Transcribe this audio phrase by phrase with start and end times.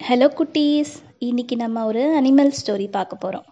[0.00, 0.92] Hello குட்டீஸ்.
[1.18, 3.46] இன்னைக்கு நம்ம ஒரு அனிமல் ஸ்டோரி பார்க்க போகிறோம்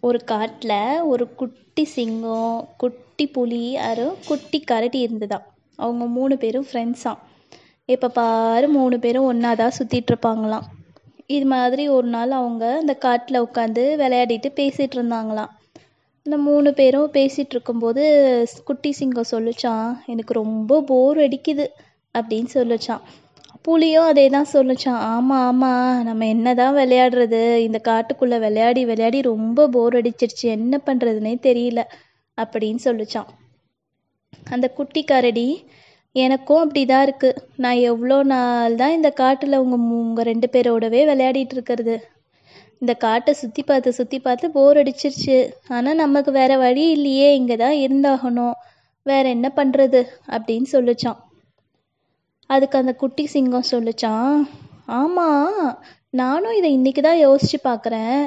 [0.00, 5.38] ஒரு காட்டில் ஒரு குட்டி சிங்கம் குட்டி புலி அரு குட்டி கரடி இருந்ததா
[5.78, 7.20] அவங்க மூணு பேரும் ஃப்ரெண்ட்ஸாம்
[7.88, 10.66] எப்போ பாரு மூணு பேரும் ஒன்றா தான் சுற்றிட்டு இருப்பாங்களாம்.
[11.26, 15.52] இது மாதிரி ஒரு நாள் அவங்க அந்த காட்டில் உட்காந்து விளையாடிட்டு பேசிகிட்டு இருந்தாங்களாம்.
[16.26, 18.04] இந்த மூணு பேரும் பேசிகிட்டு இருக்கும்போது
[18.64, 21.66] குட்டி சிங்கம் சொல்லுச்சான் எனக்கு ரொம்ப போர் அடிக்குது
[22.14, 23.02] அப்படின்னு சொல்லிச்சான்
[23.68, 27.40] புலியும் அதே தான் சொல்லுச்சான் ஆமாம் ஆமாம் நம்ம என்ன தான் விளையாடுறது?
[27.66, 30.46] இந்த காட்டுக்குள்ளே விளையாடி விளையாடி ரொம்ப போர் அடிச்சிருச்சு.
[30.58, 31.80] என்ன பண்ணுறதுனே தெரியல
[32.38, 33.28] அப்படின்னு சொல்லிச்சான்
[34.54, 35.48] அந்த குட்டி கரடி
[36.16, 41.54] எனக்கும் அப்படி தான் இருக்குது நான் எவ்வளோ நாள் தான் இந்த காட்டில் உங்கள் உங்கள் ரெண்டு பேரோடவே விளையாடிட்டு
[41.58, 41.96] இருக்கிறது.
[42.82, 45.38] இந்த காட்டை சுற்றி பார்த்து சுற்றி பார்த்து போர் அடிச்சிருச்சு.
[45.76, 48.56] ஆனால் நமக்கு வேற வழி இல்லையே இங்கே தான் இருந்தாகணும்.
[49.06, 50.02] வேற என்ன பண்ணுறது
[50.36, 51.18] அப்படின்னு சொல்லுச்சான்
[52.50, 54.34] அதுக்கு அந்த குட்டி சிங்கம் சொல்லுச்சான்
[54.92, 55.62] ஆமாம்
[56.10, 58.20] நானும் இதை இன்னைக்கு தான் யோசிச்சு பார்க்குறேன்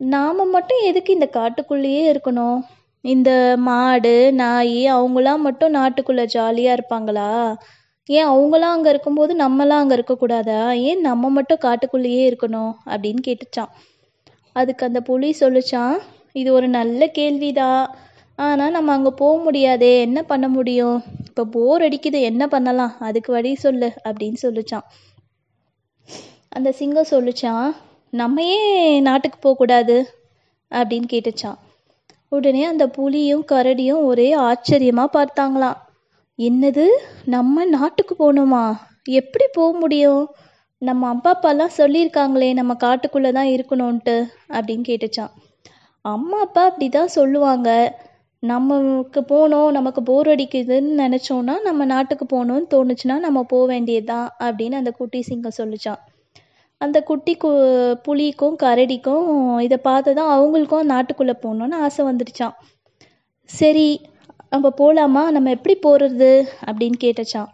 [0.00, 2.58] நாம் மட்டும் எதுக்கு இந்த காட்டுக்குள்ளேயே இருக்கணும்?
[3.04, 7.30] இந்த மாடு நாய் அவங்களாம் மட்டும் நாட்டுக்குள்ளே ஜாலியாக இருப்பாங்களா?
[8.08, 10.60] ஏன் அவங்களாம் அங்கே இருக்கும்போது நம்மளாம் அங்கே இருக்கக்கூடாதா?
[10.88, 12.72] ஏன் நம்ம மட்டும் காட்டுக்குள்ளேயே இருக்கணும்?
[12.86, 13.72] அப்படின்னு கேட்டுச்சான்
[14.56, 15.96] அதுக்கு அந்த புலி சொல்லுச்சான்
[16.32, 17.82] இது ஒரு நல்ல கேள்விதான்.
[18.38, 20.98] ஆனால் நம்ம அங்கே போக முடியாதே என்ன பண்ண முடியும்?
[21.28, 22.92] இப்போ போர் அடிக்குது என்ன பண்ணலாம்?
[23.06, 24.86] அதுக்கு வழி சொல்லு அப்படின்னு சொல்லிச்சான்
[26.56, 27.66] அந்த சிங்கம் சொல்லுச்சான்
[28.12, 29.96] நம்ம ஏன் நாட்டுக்கு போகக்கூடாது
[30.70, 31.58] அப்படின்னு கேட்டுச்சான்
[32.36, 35.78] உடனே அந்த புலியும் கரடியும் ஒரே ஆச்சரியமாக பார்த்தாங்களாம்.
[36.38, 36.84] என்னது
[37.34, 38.64] நம்ம நாட்டுக்கு போகணுமா?
[39.20, 40.24] எப்படி போக முடியும்?
[40.82, 44.16] நம்ம அப்பா அப்பாலாம் சொல்லியிருக்காங்களே நம்ம காட்டுக்குள்ளே தான் இருக்கணும்ன்ட்டு
[44.56, 45.32] அப்படின்னு கேட்டுச்சான்
[46.04, 47.70] அம்மா அப்பா அப்படி தான் சொல்லுவாங்க.
[48.42, 54.90] நமக்கு போகணும் நமக்கு போர் அடிக்குதுன்னு நினச்சோன்னா நம்ம நாட்டுக்கு போகணும்னு தோணுச்சுன்னா நம்ம போக வேண்டியதுதான் அப்படின்னு அந்த
[54.90, 56.00] குட்டி சிங்கம் சொல்லிச்சான்.
[56.80, 57.50] அந்த குட்டி கு
[58.06, 59.26] புலிக்கும் கரடிக்கும்
[59.60, 62.54] இதை பார்த்து தான் அவங்களுக்கும் நாட்டுக்குள்ளே போகணுன்னு ஆசை வந்துடுச்சான்
[63.50, 63.88] சரி
[64.52, 66.30] நம்ம போகலாமா நம்ம எப்படி போகிறது
[66.66, 67.48] அப்படின்னு கேட்டுச்சான்.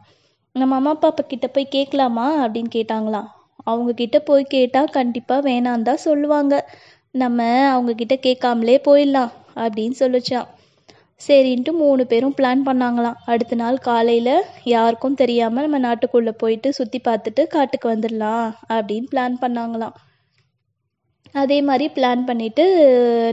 [0.54, 2.26] நம்ம அம்மா அப்பா கிட்ட போய் கேட்கலாமா?
[2.44, 3.28] அப்படின்னு கேட்டாங்களாம்.
[3.64, 6.54] அவங்க கிட்ட போய் கேட்டால் கண்டிப்பாக வேணாம் தான் சொல்லுவாங்க.
[7.14, 7.40] நம்ம
[7.72, 10.48] அவங்க கிட்ட கேட்காமலே போயிடலாம் அப்படின்னு சொல்லிச்சான்.
[11.20, 13.18] சரின்ட்டு மூணு பேரும் பிளான் பண்ணாங்களாம்.
[13.32, 14.34] அடுத்த நாள் காலையில்
[14.74, 19.94] யாருக்கும் தெரியாமல் நம்ம நாட்டுக்குள்ளே போயிட்டு சுற்றி பார்த்துட்டு காட்டுக்கு வந்துடலாம் அப்படின்னு பிளான் பண்ணாங்களாம்.
[21.34, 22.64] அதே மாதிரி பிளான் பண்ணிட்டு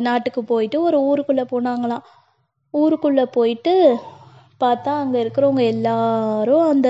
[0.07, 2.05] நாட்டுக்கு போயிட்டு ஒரு ஊருக்குள்ளே போனாங்களாம்.
[2.73, 3.73] ஊருக்குள்ளே போயிட்டு
[4.63, 6.89] பார்த்தா அங்கே இருக்கிறவங்க எல்லாரும் அந்த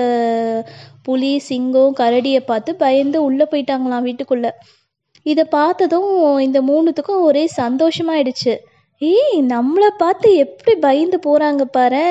[1.06, 4.50] புலி சிங்கம் கரடியை பார்த்து பயந்து உள்ளே போயிட்டாங்களாம் வீட்டுக்குள்ளே.
[5.26, 6.10] இதை பார்த்ததும்
[6.46, 8.54] இந்த மூணுத்துக்கும் ஒரே சந்தோஷமாயிடுச்சு.
[9.02, 12.02] ஏய் நம்மளை பார்த்து எப்படி பயந்து போகிறாங்க பாரு.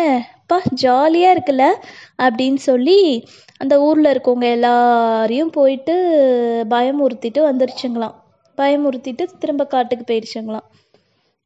[0.48, 1.66] பா ஜாலியாக இருக்குல்ல?
[2.24, 2.98] அப்படின்னு சொல்லி
[3.58, 5.94] அந்த ஊரில் இருக்கவங்க எல்லாரையும் போயிட்டு
[6.70, 8.16] பயமுறுத்திட்டு வந்துருச்சுங்களாம்.
[8.58, 10.68] பயமுறுத்திட்டு திரும்ப காட்டுக்கு போயிடுச்சுங்களாம்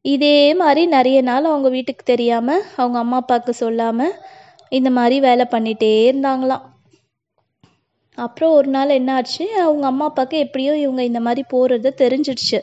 [0.04, 4.14] இதே மாதிரி நிறைய நாள் அவங்க வீட்டுக்கு தெரியாமல் அவங்க அம்மா அப்பாவுக்கு சொல்லாமல்
[4.72, 6.64] இந்த மாதிரி வேலை பண்ணிகிட்டே இருந்தாங்களாம்.
[8.18, 9.46] அப்புறம் ஒரு நாள் என்ன ஆச்சு?
[9.62, 12.60] அவங்க அம்மா அப்பாவுக்கு எப்படியோ இவங்க இந்த மாதிரி போகிறது தெரிஞ்சிடுச்சு.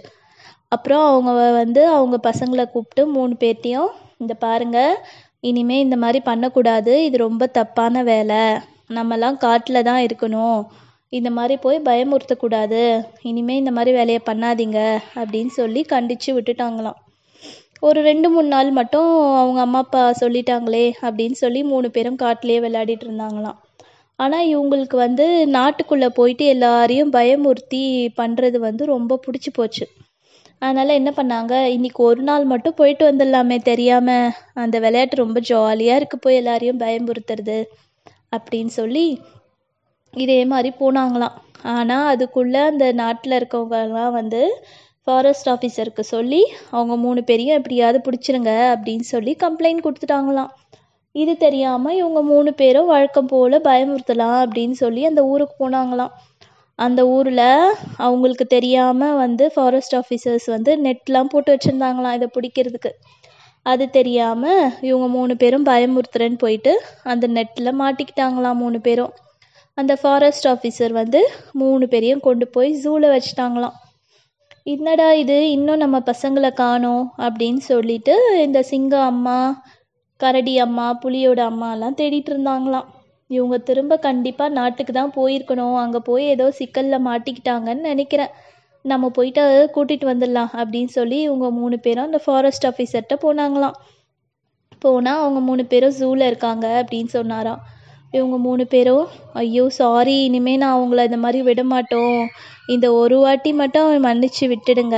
[0.75, 3.91] அப்புறம் அவங்க வந்து அவங்க பசங்களை கூப்பிட்டு மூணு பேர்த்தையும்
[4.21, 4.79] இந்த பாருங்க
[5.49, 8.43] இனிமே இந்த மாதிரி பண்ணக்கூடாது இது ரொம்ப தப்பான வேலை.
[8.97, 10.59] நம்மலாம் காட்டில் தான் இருக்கணும்.
[11.13, 12.81] இந்த மாதிரி போய் பயமுறுத்தக்கூடாது.
[13.29, 14.79] இனிமே இந்த மாதிரி வேலையை பண்ணாதீங்க
[15.19, 16.99] அப்படின்னு சொல்லி கண்டித்து விட்டுட்டாங்களாம்.
[17.87, 23.05] ஒரு ரெண்டு மூணு நாள் மட்டும் அவங்க அம்மா அப்பா சொல்லிட்டாங்களே அப்படின்னு சொல்லி மூணு பேரும் காட்டிலே விளையாடிட்டு
[23.07, 23.59] இருந்தாங்களாம்.
[24.19, 25.25] ஆனால் இவங்களுக்கு வந்து
[25.57, 27.83] நாட்டுக்குள்ளே போயிட்டு எல்லாரையும் பயமுறுத்தி
[28.21, 29.85] பண்ணுறது வந்து ரொம்ப பிடிச்சி போச்சு.
[30.63, 31.53] அதனால் என்ன பண்ணாங்க?
[31.75, 37.57] இன்னைக்கு ஒரு நாள் மட்டும் போயிட்டு வந்துடலாமே தெரியாமல் அந்த விளையாட்டு ரொம்ப ஜாலியாக இருக்கு போய் எல்லாரையும் பயமுறுத்துறது
[38.35, 39.05] அப்படின்னு சொல்லி
[40.13, 41.37] இதே மாதிரி போனாங்களாம்.
[41.73, 44.41] ஆனால் அதுக்குள்ளே அந்த நாட்டில் இருக்கவங்கலாம் வந்து
[45.07, 46.41] ஃபாரஸ்ட் ஆஃபீஸருக்கு சொல்லி
[46.75, 50.51] அவங்க மூணு பேரையும் எப்படியாவது பிடிச்சிருங்க அப்படின்னு சொல்லி கம்ப்ளைண்ட் கொடுத்துட்டாங்களாம்.
[51.15, 56.13] இது தெரியாமல் இவங்க மூணு பேரும் வழக்கம் போல் பயமுறுத்தலாம் அப்படின்னு சொல்லி அந்த ஊருக்கு போனாங்களாம்.
[56.79, 62.91] அந்த ஊரில் அவங்களுக்கு தெரியாமல் வந்து ஃபாரஸ்ட் ஆஃபீஸர்ஸ் வந்து நெட்லாம் போட்டு வச்சுருந்தாங்களாம் இதை பிடிக்கிறதுக்கு.
[63.65, 69.13] அது தெரியாமல் இவங்க மூணு பேரும் பயமுறுத்துறேன்னு போயிட்டு அந்த நெட்டில் மாட்டிக்கிட்டாங்களாம் மூணு பேரும்.
[69.77, 71.19] அந்த ஃபாரஸ்ட் ஆஃபீஸர் வந்து
[71.51, 73.77] மூணு பேரையும் கொண்டு போய் ஜூவில் வச்சுட்டாங்களாம்.
[74.63, 75.37] என்னடா இது?
[75.51, 78.15] இன்னும் நம்ம பசங்களை காணோம் அப்படின்னு சொல்லிட்டு
[78.45, 79.37] இந்த சிங்க அம்மா
[80.19, 82.89] கரடி அம்மா புலியோட அம்மாலாம் தேடிட்டு இருந்தாங்களாம்.
[83.29, 85.77] இவங்க திரும்ப கண்டிப்பாக நாட்டுக்கு தான் போயிருக்கணும்.
[85.83, 88.33] அங்கே போய் ஏதோ சிக்கலில் மாட்டிக்கிட்டாங்கன்னு நினைக்கிறேன்.
[88.85, 89.43] நம்ம போயிட்டு
[89.75, 93.77] கூட்டிகிட்டு வந்துடலாம் அப்படின்னு சொல்லி இவங்க மூணு பேரும் அந்த ஃபாரஸ்ட் ஆஃபீஸர்கிட்ட போனாங்களாம்.
[94.85, 97.61] போனால் அவங்க மூணு பேரும் ஜூவில் இருக்காங்க அப்படின்னு சொன்னாராம்.
[98.17, 99.05] இவங்க மூணு பேரும்
[99.41, 102.19] ஐயோ சாரி இனிமேல் நான் அவங்கள இந்த மாதிரி விட மாட்டோம்.
[102.73, 104.97] இந்த ஒரு வாட்டி மட்டும் மன்னிச்சு விட்டுடுங்க.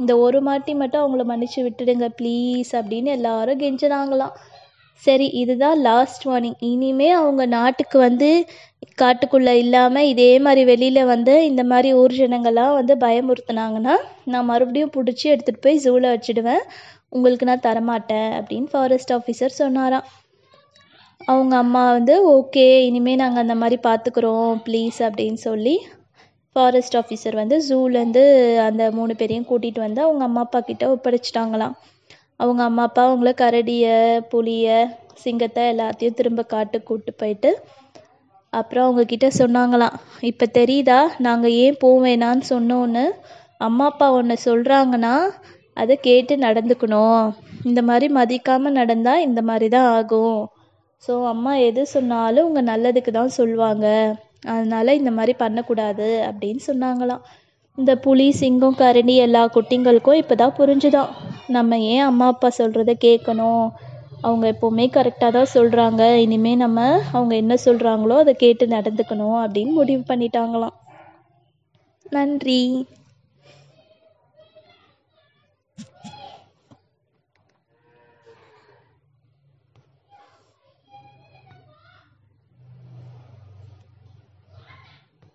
[0.00, 4.36] இந்த ஒரு வாட்டி மட்டும் அவங்கள மன்னிச்சு விட்டுடுங்க ப்ளீஸ் அப்படின்னு எல்லாரும் கெஞ்சினாங்களாம்.
[5.04, 8.28] சரி இதுதான் லாஸ்ட் வார்னிங் இனிமே அவங்க நாட்டுக்கு வந்து
[9.02, 13.94] காட்டுக்குள்ளே இல்லாமல் இதே மாதிரி வெளியில் வந்து இந்த மாதிரி ஊர் ஜனங்கள்லாம் வந்து பயமுறுத்துனாங்கன்னா
[14.32, 16.62] நான் மறுபடியும் பிடிச்சி எடுத்துகிட்டு போய் ஜூவில் வச்சுடுவேன்.
[17.08, 20.08] உங்களுக்கு நான் தரமாட்டேன் அப்படின்னு ஃபாரஸ்ட் ஆஃபீஸர் சொன்னாராம்.
[21.28, 25.76] அவங்க அம்மா வந்து ஓகே இனிமேல் நாங்கள் அந்த மாதிரி பார்த்துக்குறோம் ப்ளீஸ் அப்படின்னு சொல்லி
[26.56, 28.24] ஃபாரஸ்ட் ஆஃபீஸர் வந்து ஜூலேருந்து
[28.68, 31.74] அந்த மூணு பேரையும் கூட்டிகிட்டு வந்து அவங்க அம்மா அப்பா கிட்ட ஒப்படைச்சிட்டாங்களாம்.
[32.40, 33.96] அவங்க அம்மா அப்பா அவங்கள கரடியை
[34.32, 34.78] புலியை
[35.22, 37.50] சிங்கத்தை எல்லாத்தையும் திரும்ப காட்டுக்கு கூட்டு போயிட்டு
[38.52, 39.96] அப்புறம் அவங்கக்கிட்ட சொன்னாங்களாம்
[40.30, 43.04] இப்போ தெரியுதா நாங்கள் ஏன் போவேணான்னு சொன்னோன்னு?
[43.66, 45.14] அம்மா அப்பா ஒன்று சொல்கிறாங்கன்னா
[45.76, 47.24] அதை கேட்டு நடந்துக்கணும்.
[47.68, 50.38] இந்த மாதிரி மதிக்காமல் நடந்தால் இந்த மாதிரி தான் ஆகும்.
[51.02, 53.86] ஸோ அம்மா எது சொன்னாலும் உங்கள் நல்லதுக்கு தான் சொல்லுவாங்க.
[54.54, 57.22] அதனால் இந்த மாதிரி பண்ணக்கூடாது அப்படின்னு சொன்னாங்களாம்.
[57.78, 61.10] இந்த புலி சிங்கம் கரடி எல்லா குட்டிங்களுக்கும் இப்போ தான் புரிஞ்சுதான்.
[61.48, 63.64] நம்ம ஏன் அம்மா அப்பா சொல்கிறத கேட்கணும்?
[64.20, 66.78] அவங்க எப்போவுமே கரெக்டாக தான் சொல்கிறாங்க இனிமேல் நம்ம
[67.12, 70.76] அவங்க என்ன சொல்கிறாங்களோ அதை கேட்டு நடந்துக்கணும் அப்படின்னு முடிவு பண்ணிட்டாங்களாம்.
[72.06, 72.60] நன்றி.